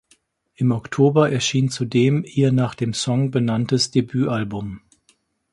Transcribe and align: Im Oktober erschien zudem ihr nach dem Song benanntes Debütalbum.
Im 0.55 0.71
Oktober 0.71 1.31
erschien 1.31 1.69
zudem 1.69 2.23
ihr 2.25 2.51
nach 2.51 2.73
dem 2.73 2.91
Song 2.95 3.29
benanntes 3.29 3.91
Debütalbum. 3.91 4.81